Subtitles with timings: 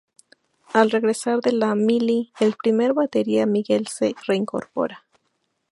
[0.73, 5.05] Al regresar de la mili, el primer batería, Miguel, se reincorpora.